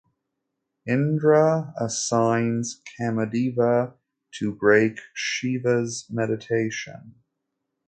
Indra 0.87 1.75
assigns 1.77 2.81
Kamadeva 2.99 3.93
to 4.31 4.51
break 4.51 4.99
Shiva's 5.13 6.07
meditation. 6.09 7.13